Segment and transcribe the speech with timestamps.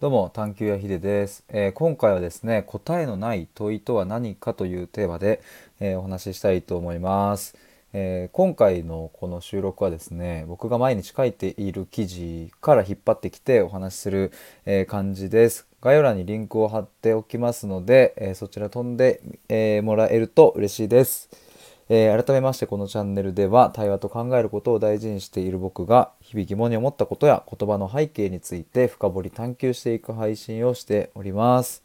[0.00, 5.42] どうも探求やひでです、えー、今回はですね答えのない問いとは何かというテーマで、
[5.80, 7.56] えー、お話ししたいと思います、
[7.92, 14.30] えー、今回のこの収録はですね僕が毎日書いている記事から引っ張ってきてお話しする、
[14.66, 15.66] え感じです。
[15.82, 21.47] 概要欄にリンクを貼っておきますので、えそちら飛んで、えもらえると嬉しいです。
[21.90, 31.82] えー、改めましてこのチャンネルでは対話と考えることを大事にしている僕が日々疑問に思ったことや言葉の背景について深掘り探求していく配信をしております。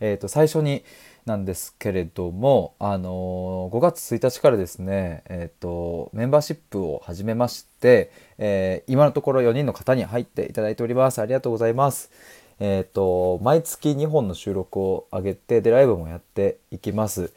[0.00, 0.82] えー、と最初に
[1.26, 11.20] なんですけれども、あのー、5月1日からですね、えーと、メンバーシップを始めまして、えー、今のところ4人の方に入っていただいております。
[11.20, 12.10] ありがとうございます。
[12.58, 17.32] えっ、ー、と毎月2本の収録を上げてでライブもやっていきます。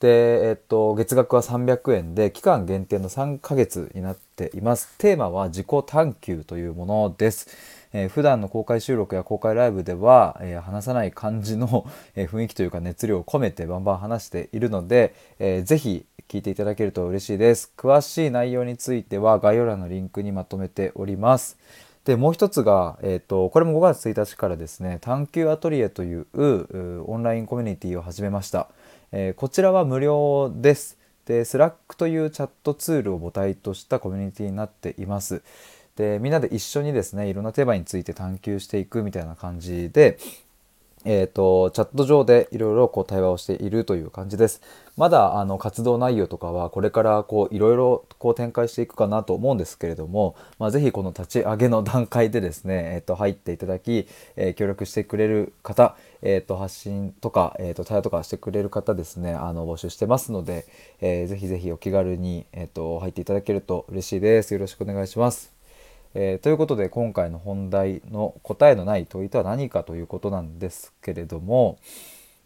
[0.00, 4.94] で、えっと、月額は300円で、期間限定の3ヶ月になっています。
[4.98, 7.48] テーマは自己探求というものです。
[7.92, 17.72] えー、普段の公開収録や公開ライブでは、えー、話さない感じの、 えー、雰囲気というか熱量を込めてバンバン話しているので、えー、ぜひ聞いていただけると嬉しいです。
[17.76, 21.56] 詳しい内容については概要欄のリンクにまとめております。
[22.04, 26.26] でもう一つが、えーと、これも5月1日からですね探求アトリエという
[27.06, 28.68] オンラインコミュニティを始めました。
[29.12, 30.98] えー、こちらは無料です。
[31.24, 35.42] で、Slack というチャットツールを母体としたコミュニティになっています。
[35.96, 40.18] で、みんなで一緒にですね、いろんなテーマについて探求していくみたいな感じで、
[41.04, 44.60] えーと、チャット上でいろいろこう対話をしているという感じです。
[44.96, 60.66] まだあの活動内容とかはこれからこういろいろこう展開していくかなと思うんですけれども、まあ、ぜひこの立ち上げの段階でですね、えー、と入っていただき、えー、協力してくれる方、えー、と発信とか、えー、と対話とかしてくれる方ですねあの募集してますので、
[61.00, 64.52] えー、ぜひぜひお気軽に、えー、と入っていただけると嬉しいです。
[64.52, 65.57] よろしくお願いします。
[66.14, 71.78] えー、ということで今回の本題の答えのない問いとは何かということなんですけれども、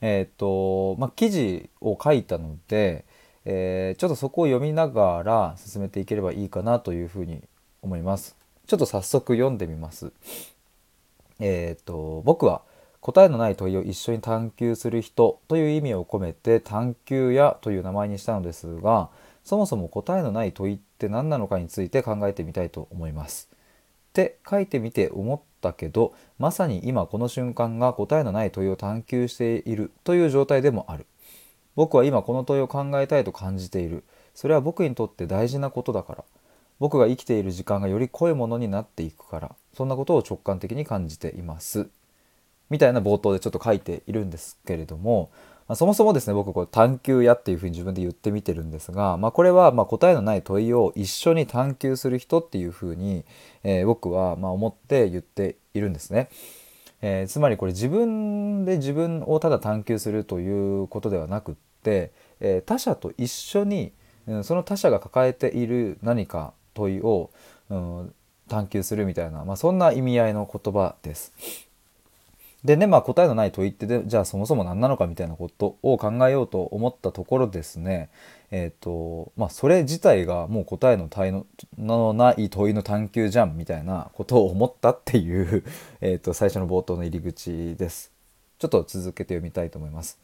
[0.00, 3.04] えっ、ー、とまあ、記事を書いたので、
[3.44, 7.42] えー、ちょっとそこを読みながら進めていければいいかなというふうに
[7.82, 8.36] 思います。
[8.66, 10.12] ちょっと早速読んでみます。
[11.40, 12.62] えっ、と僕は
[13.00, 19.08] 答えのない問いを一緒に探求する人という意味を込めて探求屋という名前にしたのですが
[19.44, 23.48] そもそも答えのない問いって何なのかについて考えてみたいと思います。
[23.52, 31.06] って書いてみて思ったけどまさに今この瞬間が答えのない問いを探求しているという状態でもある。
[31.74, 34.04] 僕は今この問いを考えたいと感じている。
[34.34, 36.24] それは僕にとって大事なことだから。
[36.78, 39.54] 僕が生きている時間がより濃いものになっていくから。
[39.74, 41.88] そんなことを直感的に感じています。
[42.72, 45.30] みたいな冒頭でちょっと書いているんですけれども
[45.72, 53.24] まあ、そもそもですね僕これ探求やっていうふうに自分で言ってみてるんですが、まあ、これはま答えのない問いを一緒に探求する人っていうふうに、
[53.64, 56.28] えー、僕はま思って言っているんですね。
[57.00, 63.92] えー、つまりこれ自分で自分をただ探求するということではなくって、えー、他者と一緒に、
[64.26, 67.30] うん、その他者が抱えている何か問いを、
[67.70, 68.14] うん、
[68.46, 71.32] 探求するみたいな、まあ、そんな意味合いの言葉です。
[72.64, 78.08] でね、まあ、答えのない問いってでじゃあそもそも何なのかみたいなことを考えようと思ったところですね
[78.52, 81.44] えっ、ー、とまあそれ自体がもう答えのの
[81.76, 85.64] のない問いの探求じゃんみたいなことを思ったっていう
[86.00, 88.12] えと最初の冒頭の入り口です。
[88.60, 90.20] ちょっと続けて読みたいと思います。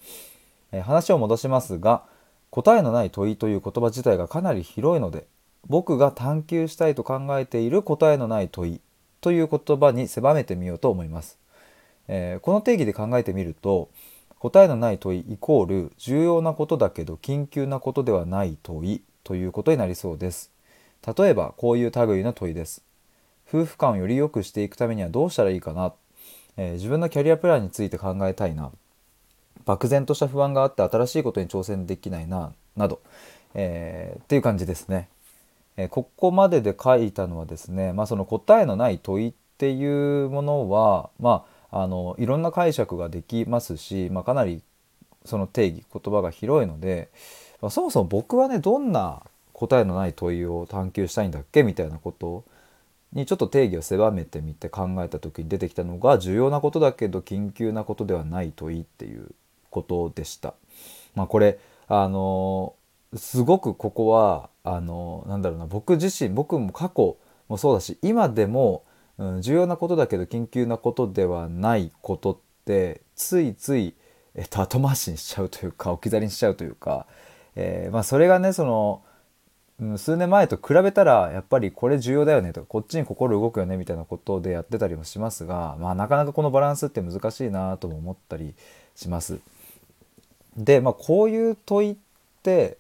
[0.71, 2.05] えー、話を戻しますが
[2.51, 5.27] 答えのない問いという言葉自体がかなり広いので
[5.67, 8.81] 僕が探求したいと考えている答えのない問い
[9.21, 11.37] という言葉に狭めてみようと思います。
[12.09, 13.89] えー、この定義で考えてみると
[14.39, 20.51] 答えのない問いイコール重要なことだけど緊急なことではない問いということになりそうです。
[21.17, 22.83] 例えばこういう類の問いです。
[23.49, 25.93] 夫婦間をより良くしていくためにはどうしたらいいかな、
[26.57, 28.71] えー、自分のキャリアプランについて考えたいな
[29.65, 33.01] 漠然とした不安があって新しいことに挑戦できないななど、
[33.55, 35.09] えー、っていう感じですね。
[35.77, 44.63] えー、ここまでで書いたのはですね、まあ、その答えのない問いっていうものはまああのいろんな解釈ができますし、まあ、かなり
[45.25, 47.11] その定義言葉が広いので、
[47.61, 49.23] まあ、そもそも僕はねどんな
[49.53, 52.45] 答えのない問いを探求したいんだっけみたいなこと
[53.13, 59.31] にちょっと定義を狭めてみて考えた時に出てきたのが重要なことだけど緊急なことではない問いっていう
[59.71, 60.55] ことでした。
[61.15, 61.59] まあ、これ
[61.89, 62.75] あの
[63.17, 67.17] すごくここはあのなんだろうな僕自身僕も過去
[67.49, 68.85] もそうだし今でも
[69.19, 73.95] うん、重要なことだけど緊急なことではないことってついつい、
[74.35, 77.07] えっと、後回しにしちゃうというか置き去りにしちゃうというか、
[77.57, 79.03] えー、まあ、それがねその
[79.81, 88.55] うん数年前と比べたらやっぱりこれ重要だよねとかこっちに心動くよねみたいなことでやってたりもしますが、まあ、なかなかこのバランスって難しいなとも思ったり
[88.97, 89.39] します。
[90.57, 91.97] で、まあ、こういう問いっ
[92.43, 92.79] て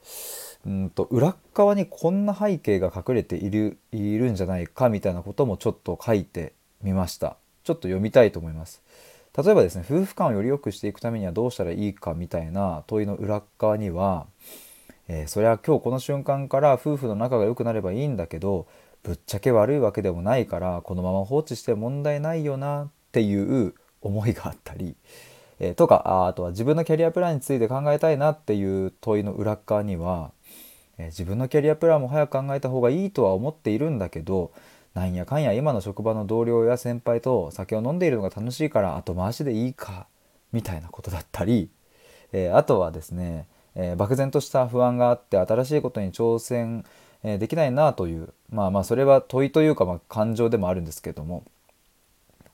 [0.67, 6.53] うんと裏側にこんな背景が隠れているいるんじゃないかみたいなこともちょっと書いて
[6.83, 7.37] みました。
[7.65, 8.83] ちょっと読みたいと思います。
[9.37, 14.27] 例えばですね夫婦間をより良くしていくためにはどうしたらいいかみたいな問いの裏側には、
[15.07, 18.67] えー、それは今日この瞬間から夫婦の仲が良くなればいいんだけど
[19.05, 24.97] ぶっちゃけ悪いわけでもないからこのまま放置して問題ないよなっていう思いがあったり、
[25.61, 30.33] えー、とかあとは自分のキャリアプランについて考えたいなっていう問いの裏側には
[30.99, 34.53] え自分のキャリアプランも早く考えた方がいいとは思っているんだけど
[34.95, 40.09] なんやかんや今の職場の同僚や先輩と酒を飲んでいるのが楽しいから後回しでいいか
[40.53, 41.71] みたいなことだったり、
[42.33, 46.85] えー、あとはですね、えー、漠然とした不安があって新しいことに挑戦、
[47.23, 51.45] え、できないなというまあまあそれは問いというかまあ感情でもあるんですけども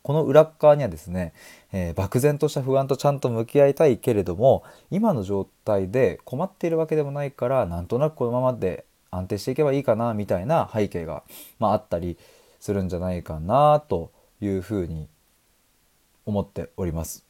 [0.04, 1.32] この裏側にはですね、
[1.72, 11.22] えー、漠然とした不安とちゃんと向き合いたいけれども今の状態で困っているわけでもないからなんとなくこのままで安定していけばいいかなみたいな背景が、
[11.58, 12.18] まあ、あったり
[12.60, 14.12] するんじゃないかなと
[14.42, 15.08] いうふうに
[16.26, 17.24] 思っております。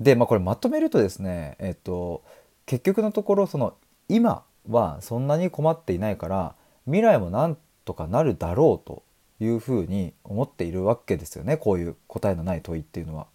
[0.00, 2.24] で、まあ、これまとめるとですね、えっと、
[2.66, 3.74] 結局のところその
[4.08, 6.56] 今はそんなに困っていないから
[6.86, 9.04] 未来もなんとかなるだろうと
[9.44, 13.26] いうふうに思っているわけですよねこういう答えのない問いっていうのは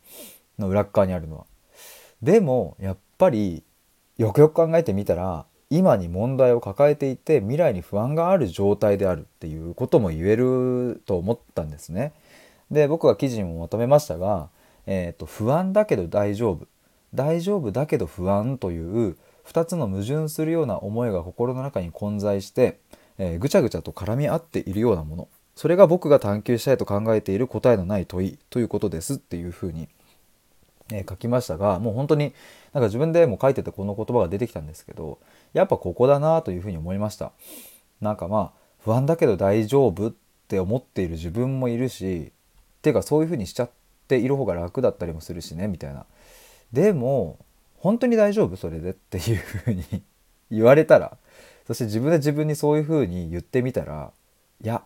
[0.60, 1.46] の裏側にあるのは。
[2.22, 3.64] でもやっぱり
[4.18, 12.14] よくよく考えてみたら今に問題を抱えていて未来に不安がある状態であるっていうことも言えると思ったんですね。
[12.72, 14.50] で僕は記事にもまとめましたが、
[14.86, 16.68] えーと、不安だけど大丈夫
[17.14, 22.80] 大丈夫だけど不安という2つの矛盾するような思いが心の中に混在して、
[23.18, 25.28] えー、ぐちゃぐちゃと絡み合っているようなもの
[25.58, 29.90] それが僕が探求したいと考えている答えのない問いということですっていうふうに、
[30.94, 32.36] え、書きましたがもう本当に
[32.74, 35.18] なんか自分でも書いててこの言葉が出てきたんですけど
[35.54, 37.32] やっぱここだなというふうに思いました。
[38.02, 40.14] なんかまあ不安だけど大丈夫っ
[40.48, 42.32] て思っている自分もいるし
[42.78, 43.70] っていうかそういうふうにしちゃっ
[44.08, 46.06] ている方が楽だったりもするしねみたいな。
[46.72, 47.40] でも
[47.80, 50.04] 本当に大丈夫それでっていうふうに
[50.52, 51.18] 言われたら
[51.66, 54.12] そして自分で自分にそういうふうに言ってみたら
[54.64, 54.84] いや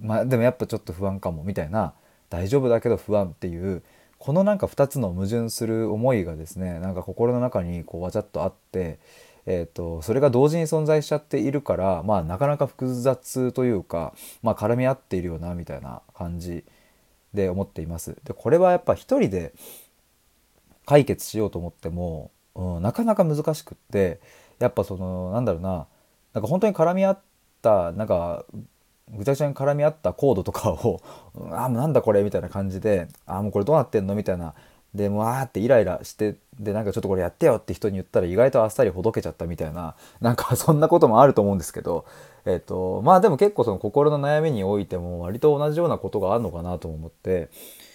[0.00, 1.94] まあでもやっぱちょっと不安かもみたいな
[2.30, 3.82] 大丈夫だけど不安っていう
[4.18, 9.00] このなんか2つの矛盾する思いがですねなんか心の中にこうわちゃっとあって、
[9.46, 16.64] えーと、それが同時に存在しちゃっているからまあなかなか複雑というか、まあ、絡み合っているよなみたいな感じ
[17.34, 18.16] で思っています。
[18.24, 19.52] でこれはやっぱ一人で
[20.86, 24.20] 解決しようと思っても、うん、なかなか難しくって
[24.60, 25.86] やっぱそのなんだろうな
[26.32, 27.20] なんか本当に絡み合っ
[27.60, 28.44] たなんか
[29.10, 31.00] ぐちゃぐちゃに絡み合ったコードとかを
[31.52, 34.54] 「ああなんだこれ」みたいな感じで「ああもうこれどうなってんの?」みたいな
[34.94, 42.04] でもわーってイライラしてでなんかちょっとこれやってよって人に言ったら意外とあっさりほどけちゃったみたいな なんかそんなこともあると思うんですけど
[42.44, 47.48] えっ、とまあでも結構その心の悩みにおいても割と同じようなことがあるのかなと思って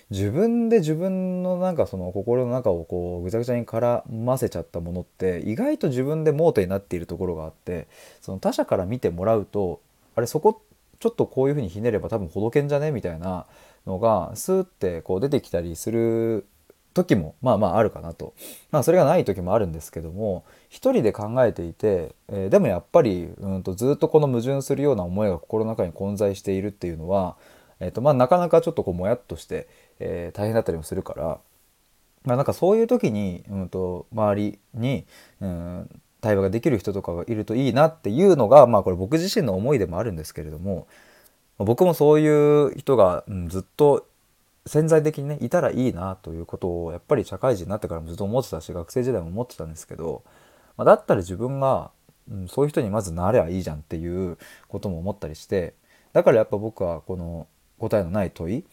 [0.10, 7.88] 自分で自分のなんかその心の中をこうぐちゃぐちゃに絡ませちゃったものって意外と自分で盲点になっているところがあって
[8.22, 9.82] その他者から見てもらうと
[10.16, 10.62] あれそこ
[11.00, 12.92] ちょっとこういうふうにひねれば多分ほどけんじゃね？
[12.92, 13.46] みたいな
[13.86, 16.46] のがスーってこう出てきたりする
[16.94, 18.34] 時もまあまああるかなと。
[18.72, 27.38] まあそれがない時もあるんですけども一人で考えていて、えー、でもやっぱりうんとずっとこの矛盾するような思いが心の中に混在しているっていうのは、
[27.80, 29.68] えーとまあ、なかなかちょっとこうもやっとして、
[30.00, 31.40] えー、大変だったりもするから、
[32.24, 35.06] まあ、なんかそういう時に、うんと、周りに、
[35.40, 40.86] うん、対話ができる人とかがいるといいなっていうのが、まあこれ僕自身の思いでもあるんですけれども、
[41.58, 44.06] 僕もそういう人が、うん、ずっと
[44.66, 50.24] 潜在的にねいたらいいなということをやっぱり社会人になってからもずっと思ってたし学生時代も思ってたんですけど、
[50.76, 51.92] まあ、だったら自分が、
[52.30, 55.74] うん、そういう人にまずなればいいじゃんっていうことも思ったりして
[56.14, 57.48] だからやっぱ僕はこの
[57.80, 58.66] 答えのない問い、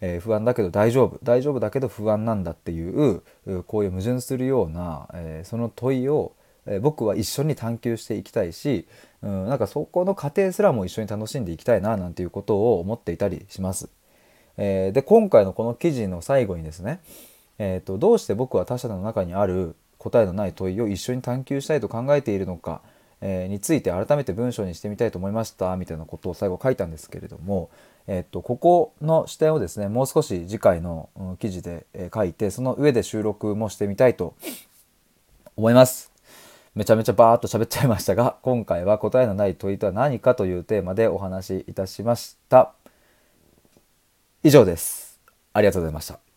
[0.00, 3.22] えー、不安だけど大丈夫大丈夫だけど不安なんだっていう
[3.66, 6.32] こういう矛盾するような、えー、その問いを
[6.70, 8.86] え僕は一緒に探求していきたいし、
[9.22, 13.90] うん、なんかそこの過程すらも一緒に楽しんでいきたいななんていうことを思っていたりします。
[14.56, 17.00] えー、で今回のこの記事の最後にですね、
[17.58, 22.82] えーと、どうして僕は他者の中にある答えのない問いを一緒に探求したいと考えているのか、
[23.20, 27.70] えー、について改めて文章にしてみたいと思いましたみたいなことを最後書いたんですけれども、
[28.06, 34.34] えーと、ここの視点をですねもう少し次回の、記事で、書いてその上で収録もしてみたいと
[35.56, 36.09] 思います。
[36.74, 42.72] めちゃめちゃバーっと喋っちゃいましたが 今回は答えのない問いとは何かというテーマでお話しいたしました。
[44.42, 45.20] 以上です。
[45.52, 46.29] ありがとうございました。